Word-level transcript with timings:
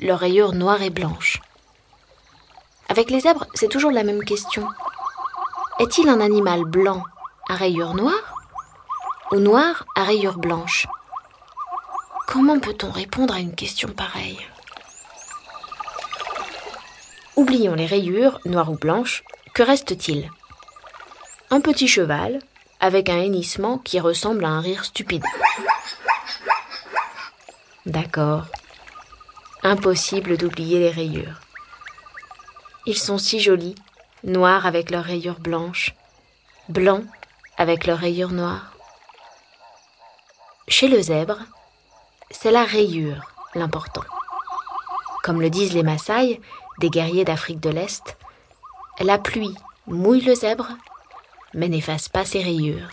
leurs 0.00 0.18
rayures 0.18 0.52
noires 0.52 0.82
et 0.82 0.90
blanches. 0.90 1.40
Avec 2.88 3.10
les 3.10 3.20
zèbres, 3.20 3.46
c'est 3.54 3.68
toujours 3.68 3.92
la 3.92 4.02
même 4.02 4.24
question. 4.24 4.66
Est-il 5.78 6.08
un 6.08 6.20
animal 6.20 6.64
blanc 6.64 7.02
à 7.48 7.54
rayures 7.54 7.94
noires 7.94 8.34
ou 9.32 9.36
noir 9.36 9.84
à 9.96 10.04
rayures 10.04 10.38
blanches 10.38 10.86
Comment 12.26 12.58
peut-on 12.60 12.90
répondre 12.90 13.34
à 13.34 13.40
une 13.40 13.54
question 13.54 13.88
pareille? 13.88 14.38
Oublions 17.36 17.74
les 17.74 17.86
rayures, 17.86 18.38
noires 18.44 18.70
ou 18.70 18.76
blanches, 18.76 19.24
que 19.54 19.62
reste-t-il? 19.62 20.30
Un 21.50 21.60
petit 21.60 21.88
cheval, 21.88 22.40
avec 22.80 23.08
un 23.08 23.18
hennissement 23.18 23.78
qui 23.78 23.98
ressemble 23.98 24.44
à 24.44 24.48
un 24.48 24.60
rire 24.60 24.84
stupide. 24.84 25.24
D'accord. 27.86 28.44
Impossible 29.62 30.36
d'oublier 30.36 30.78
les 30.78 30.90
rayures. 30.90 31.40
Ils 32.84 32.98
sont 32.98 33.16
si 33.16 33.40
jolis, 33.40 33.74
noirs 34.22 34.66
avec 34.66 34.90
leurs 34.90 35.04
rayures 35.04 35.40
blanches, 35.40 35.94
blancs 36.68 37.04
avec 37.56 37.86
leurs 37.86 37.98
rayures 37.98 38.32
noires. 38.32 38.72
Chez 40.68 40.88
le 40.88 41.00
zèbre, 41.00 41.38
c'est 42.30 42.50
la 42.50 42.64
rayure 42.64 43.30
l'important. 43.54 44.04
Comme 45.22 45.40
le 45.40 45.48
disent 45.48 45.72
les 45.72 45.82
Maasai, 45.82 46.40
des 46.80 46.90
guerriers 46.90 47.24
d'Afrique 47.24 47.60
de 47.60 47.70
l'Est, 47.70 48.18
la 49.00 49.18
pluie 49.18 49.54
mouille 49.86 50.20
le 50.20 50.34
zèbre, 50.34 50.68
mais 51.54 51.68
n'efface 51.68 52.10
pas 52.10 52.26
ses 52.26 52.42
rayures. 52.42 52.88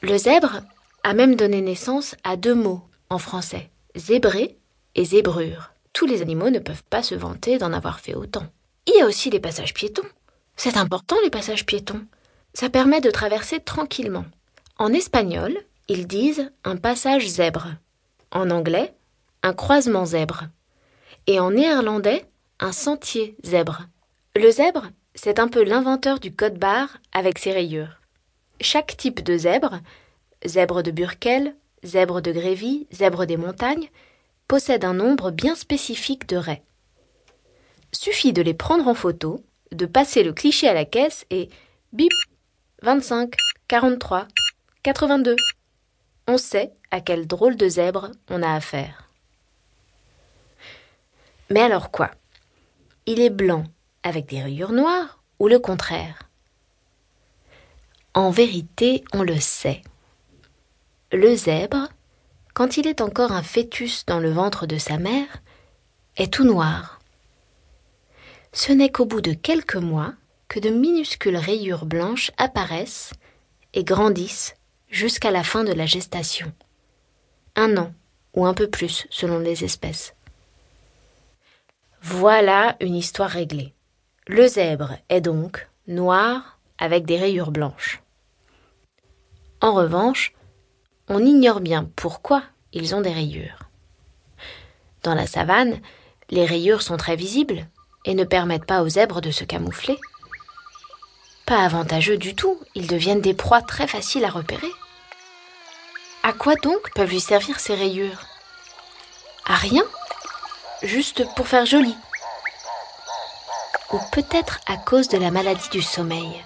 Le 0.00 0.16
zèbre 0.16 0.62
a 1.04 1.12
même 1.12 1.36
donné 1.36 1.60
naissance 1.60 2.16
à 2.24 2.36
deux 2.36 2.54
mots 2.54 2.82
en 3.10 3.18
français, 3.18 3.70
zébré 3.94 4.56
et 4.94 5.04
zébrure. 5.04 5.70
Tous 5.92 6.06
les 6.06 6.22
animaux 6.22 6.50
ne 6.50 6.58
peuvent 6.58 6.82
pas 6.90 7.02
se 7.02 7.14
vanter 7.14 7.58
d'en 7.58 7.72
avoir 7.72 8.00
fait 8.00 8.14
autant. 8.14 8.46
Il 8.86 8.98
y 8.98 9.02
a 9.02 9.06
aussi 9.06 9.30
les 9.30 9.38
passages 9.38 9.74
piétons. 9.74 10.08
C'est 10.56 10.78
important 10.78 11.16
les 11.22 11.30
passages 11.30 11.66
piétons. 11.66 12.04
Ça 12.54 12.70
permet 12.70 13.02
de 13.02 13.10
traverser 13.10 13.60
tranquillement. 13.60 14.24
En 14.78 14.92
espagnol, 14.92 15.56
ils 15.88 16.06
disent 16.06 16.50
un 16.64 16.76
passage 16.76 17.28
zèbre. 17.28 17.68
En 18.30 18.50
anglais, 18.50 18.94
un 19.42 19.52
croisement 19.52 20.06
zèbre 20.06 20.44
et 21.26 21.38
en 21.38 21.50
néerlandais 21.50 22.24
un 22.60 22.72
sentier 22.72 23.36
zèbre. 23.44 23.82
Le 24.36 24.50
zèbre, 24.50 24.88
c'est 25.14 25.38
un 25.38 25.48
peu 25.48 25.62
l'inventeur 25.62 26.18
du 26.18 26.34
code 26.34 26.58
barre 26.58 26.96
avec 27.12 27.38
ses 27.38 27.52
rayures. 27.52 28.00
Chaque 28.60 28.96
type 28.96 29.22
de 29.22 29.36
zèbre, 29.36 29.80
zèbre 30.44 30.82
de 30.82 30.90
Burkel, 30.90 31.54
zèbre 31.82 32.20
de 32.20 32.32
Grévy, 32.32 32.86
zèbre 32.92 33.26
des 33.26 33.36
montagnes, 33.36 33.88
possède 34.48 34.84
un 34.84 34.94
nombre 34.94 35.30
bien 35.30 35.54
spécifique 35.54 36.28
de 36.28 36.36
raies. 36.36 36.62
Suffit 37.92 38.32
de 38.32 38.42
les 38.42 38.54
prendre 38.54 38.88
en 38.88 38.94
photo, 38.94 39.44
de 39.72 39.86
passer 39.86 40.22
le 40.22 40.32
cliché 40.32 40.68
à 40.68 40.74
la 40.74 40.84
caisse 40.84 41.26
et 41.30 41.48
bip 41.92 42.12
25, 42.82 43.34
43, 43.68 44.28
82. 44.82 45.36
On 46.26 46.38
sait 46.38 46.72
à 46.90 47.00
quel 47.00 47.26
drôle 47.26 47.56
de 47.56 47.68
zèbre 47.68 48.10
on 48.28 48.42
a 48.42 48.54
affaire. 48.54 49.08
Mais 51.50 51.60
alors 51.60 51.90
quoi? 51.90 52.10
Il 53.06 53.20
est 53.20 53.30
blanc 53.30 53.64
avec 54.02 54.26
des 54.26 54.42
rayures 54.42 54.72
noires 54.72 55.22
ou 55.38 55.48
le 55.48 55.58
contraire? 55.58 56.30
En 58.14 58.30
vérité, 58.30 59.04
on 59.12 59.22
le 59.22 59.38
sait. 59.38 59.82
Le 61.14 61.36
zèbre, 61.36 61.90
quand 62.54 62.76
il 62.76 62.88
est 62.88 63.00
encore 63.00 63.30
un 63.30 63.44
fœtus 63.44 64.04
dans 64.04 64.18
le 64.18 64.32
ventre 64.32 64.66
de 64.66 64.78
sa 64.78 64.98
mère, 64.98 65.28
est 66.16 66.32
tout 66.32 66.42
noir. 66.42 66.98
Ce 68.52 68.72
n'est 68.72 68.90
qu'au 68.90 69.04
bout 69.04 69.20
de 69.20 69.32
quelques 69.32 69.76
mois 69.76 70.14
que 70.48 70.58
de 70.58 70.70
minuscules 70.70 71.36
rayures 71.36 71.86
blanches 71.86 72.32
apparaissent 72.36 73.12
et 73.74 73.84
grandissent 73.84 74.56
jusqu'à 74.88 75.30
la 75.30 75.44
fin 75.44 75.62
de 75.62 75.72
la 75.72 75.86
gestation. 75.86 76.52
Un 77.54 77.76
an 77.76 77.94
ou 78.32 78.44
un 78.44 78.54
peu 78.54 78.68
plus 78.68 79.06
selon 79.08 79.38
les 79.38 79.62
espèces. 79.62 80.16
Voilà 82.02 82.76
une 82.80 82.96
histoire 82.96 83.30
réglée. 83.30 83.72
Le 84.26 84.48
zèbre 84.48 84.96
est 85.08 85.20
donc 85.20 85.68
noir 85.86 86.58
avec 86.76 87.04
des 87.04 87.18
rayures 87.18 87.52
blanches. 87.52 88.02
En 89.60 89.74
revanche, 89.74 90.34
on 91.08 91.24
ignore 91.24 91.60
bien 91.60 91.88
pourquoi 91.96 92.42
ils 92.72 92.94
ont 92.94 93.00
des 93.00 93.12
rayures. 93.12 93.58
Dans 95.02 95.14
la 95.14 95.26
savane, 95.26 95.80
les 96.30 96.46
rayures 96.46 96.82
sont 96.82 96.96
très 96.96 97.16
visibles 97.16 97.66
et 98.04 98.14
ne 98.14 98.24
permettent 98.24 98.66
pas 98.66 98.82
aux 98.82 98.88
zèbres 98.88 99.20
de 99.20 99.30
se 99.30 99.44
camoufler. 99.44 99.98
Pas 101.46 101.64
avantageux 101.64 102.16
du 102.16 102.34
tout, 102.34 102.58
ils 102.74 102.86
deviennent 102.86 103.20
des 103.20 103.34
proies 103.34 103.62
très 103.62 103.86
faciles 103.86 104.24
à 104.24 104.30
repérer. 104.30 104.70
À 106.22 106.32
quoi 106.32 106.54
donc 106.56 106.92
peuvent 106.94 107.10
lui 107.10 107.20
servir 107.20 107.60
ces 107.60 107.74
rayures? 107.74 108.24
À 109.46 109.56
rien 109.56 109.84
juste 110.82 111.24
pour 111.34 111.48
faire 111.48 111.66
joli. 111.66 111.94
Ou 113.92 113.98
peut-être 114.10 114.60
à 114.66 114.76
cause 114.76 115.08
de 115.08 115.18
la 115.18 115.30
maladie 115.30 115.68
du 115.68 115.82
sommeil. 115.82 116.42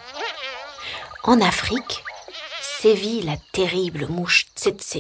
En 1.22 1.40
Afrique, 1.40 2.04
sévit 2.81 3.22
la 3.22 3.37
terrible 3.53 4.06
mouche 4.09 4.47
tsetse, 4.55 4.99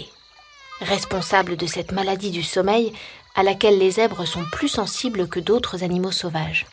responsable 0.80 1.56
de 1.56 1.66
cette 1.66 1.92
maladie 1.92 2.32
du 2.32 2.42
sommeil 2.42 2.92
à 3.36 3.44
laquelle 3.44 3.78
les 3.78 3.92
zèbres 3.92 4.26
sont 4.26 4.44
plus 4.50 4.66
sensibles 4.66 5.28
que 5.28 5.38
d'autres 5.38 5.84
animaux 5.84 6.10
sauvages. 6.10 6.66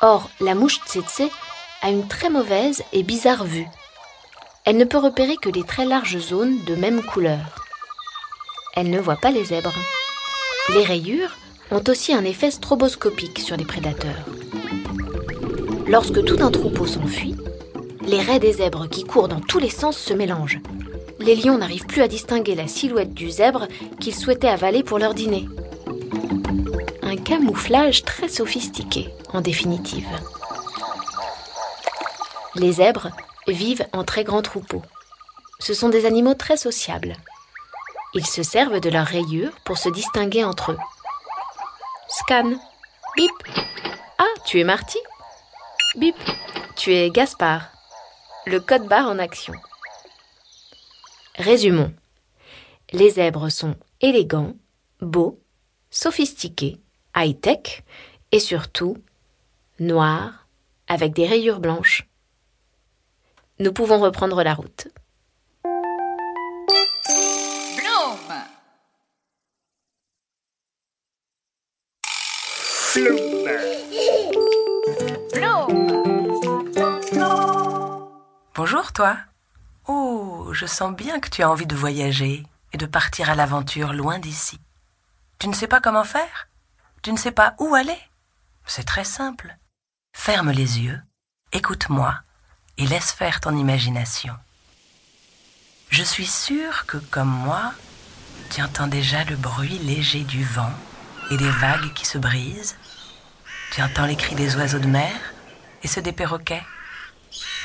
Or, 0.00 0.30
la 0.40 0.56
mouche 0.56 0.80
tsetse 0.84 1.30
a 1.80 1.90
une 1.90 2.08
très 2.08 2.28
mauvaise 2.28 2.82
et 2.92 3.04
bizarre 3.04 3.44
vue. 3.44 3.68
Elle 4.64 4.78
ne 4.78 4.84
peut 4.84 4.98
repérer 4.98 5.36
que 5.36 5.48
les 5.48 5.62
très 5.62 5.84
larges 5.84 6.18
zones 6.18 6.58
de 6.64 6.74
même 6.74 7.00
couleur. 7.02 7.64
Elle 8.74 8.90
ne 8.90 9.00
voit 9.00 9.16
pas 9.16 9.30
les 9.30 9.44
zèbres. 9.44 9.78
Les 10.70 10.82
rayures 10.82 11.36
ont 11.70 11.84
aussi 11.86 12.12
un 12.12 12.24
effet 12.24 12.50
stroboscopique 12.50 13.38
sur 13.38 13.56
les 13.56 13.64
prédateurs. 13.64 14.24
Lorsque 15.86 16.24
tout 16.24 16.38
un 16.40 16.50
troupeau 16.50 16.86
s'enfuit, 16.86 17.36
les 18.06 18.20
raies 18.20 18.38
des 18.38 18.54
zèbres 18.54 18.88
qui 18.88 19.04
courent 19.04 19.28
dans 19.28 19.40
tous 19.40 19.58
les 19.58 19.70
sens 19.70 19.96
se 19.96 20.12
mélangent. 20.12 20.60
Les 21.18 21.36
lions 21.36 21.58
n'arrivent 21.58 21.86
plus 21.86 22.02
à 22.02 22.08
distinguer 22.08 22.54
la 22.54 22.66
silhouette 22.66 23.14
du 23.14 23.30
zèbre 23.30 23.68
qu'ils 24.00 24.14
souhaitaient 24.14 24.48
avaler 24.48 24.82
pour 24.82 24.98
leur 24.98 25.14
dîner. 25.14 25.48
Un 27.02 27.16
camouflage 27.16 28.02
très 28.04 28.28
sophistiqué, 28.28 29.08
en 29.32 29.40
définitive. 29.40 30.08
Les 32.56 32.72
zèbres 32.72 33.10
vivent 33.46 33.86
en 33.92 34.04
très 34.04 34.24
grands 34.24 34.42
troupeaux. 34.42 34.82
Ce 35.58 35.74
sont 35.74 35.88
des 35.88 36.06
animaux 36.06 36.34
très 36.34 36.56
sociables. 36.56 37.16
Ils 38.14 38.26
se 38.26 38.42
servent 38.42 38.80
de 38.80 38.90
leurs 38.90 39.06
rayures 39.06 39.52
pour 39.64 39.78
se 39.78 39.88
distinguer 39.88 40.44
entre 40.44 40.72
eux. 40.72 40.78
Scan. 42.08 42.54
Bip. 43.16 43.30
Ah, 44.18 44.24
tu 44.44 44.60
es 44.60 44.64
Marty 44.64 44.98
Bip. 45.96 46.16
Tu 46.76 46.92
es 46.94 47.10
Gaspard. 47.10 47.70
Le 48.44 48.58
code 48.58 48.88
barre 48.88 49.08
en 49.08 49.20
action. 49.20 49.54
Résumons. 51.36 51.94
Les 52.90 53.10
zèbres 53.10 53.48
sont 53.50 53.76
élégants, 54.00 54.54
beaux, 55.00 55.38
sophistiqués, 55.90 56.80
high-tech 57.14 57.84
et 58.32 58.40
surtout 58.40 58.96
noirs 59.78 60.46
avec 60.88 61.12
des 61.12 61.26
rayures 61.26 61.60
blanches. 61.60 62.08
Nous 63.60 63.72
pouvons 63.72 64.00
reprendre 64.00 64.42
la 64.42 64.54
route. 64.54 64.88
Toi. 78.94 79.16
Oh, 79.86 80.50
je 80.52 80.66
sens 80.66 80.94
bien 80.94 81.18
que 81.18 81.30
tu 81.30 81.42
as 81.42 81.50
envie 81.50 81.66
de 81.66 81.74
voyager 81.74 82.44
et 82.72 82.78
de 82.78 82.86
partir 82.86 83.30
à 83.30 83.34
l'aventure 83.34 83.94
loin 83.94 84.18
d'ici. 84.18 84.60
Tu 85.38 85.48
ne 85.48 85.54
sais 85.54 85.66
pas 85.66 85.80
comment 85.80 86.04
faire 86.04 86.48
Tu 87.02 87.10
ne 87.10 87.16
sais 87.16 87.32
pas 87.32 87.54
où 87.58 87.74
aller 87.74 87.98
C'est 88.66 88.84
très 88.84 89.04
simple. 89.04 89.56
Ferme 90.14 90.50
les 90.50 90.80
yeux, 90.80 91.00
écoute-moi 91.52 92.14
et 92.76 92.86
laisse 92.86 93.12
faire 93.12 93.40
ton 93.40 93.56
imagination. 93.56 94.34
Je 95.88 96.02
suis 96.02 96.26
sûre 96.26 96.84
que, 96.86 96.98
comme 96.98 97.30
moi, 97.30 97.72
tu 98.50 98.62
entends 98.62 98.86
déjà 98.86 99.24
le 99.24 99.36
bruit 99.36 99.78
léger 99.78 100.24
du 100.24 100.44
vent 100.44 100.72
et 101.30 101.36
des 101.38 101.50
vagues 101.50 101.92
qui 101.94 102.04
se 102.04 102.18
brisent. 102.18 102.76
Tu 103.72 103.82
entends 103.82 104.06
les 104.06 104.16
cris 104.16 104.34
des 104.34 104.56
oiseaux 104.56 104.78
de 104.78 104.86
mer 104.86 105.12
et 105.82 105.88
ceux 105.88 106.02
des 106.02 106.12
perroquets. 106.12 106.64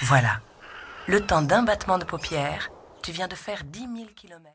Voilà, 0.04 0.40
le 1.08 1.22
temps 1.22 1.42
d'un 1.42 1.64
battement 1.64 1.98
de 1.98 2.04
paupières, 2.04 2.70
tu 3.02 3.14
viens 3.14 3.30
de 3.30 3.36
faire 3.36 3.64
dix 3.64 3.88
mille 3.88 4.14
kilomètres. 4.14 4.44